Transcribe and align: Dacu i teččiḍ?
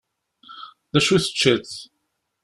Dacu 0.91 1.11
i 1.17 1.19
teččiḍ? 1.19 1.69